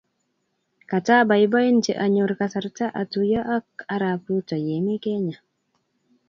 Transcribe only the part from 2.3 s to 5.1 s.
kasarta atuyo ak arap Ruto ye mi